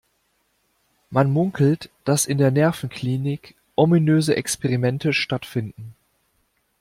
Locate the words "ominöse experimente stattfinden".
3.75-5.93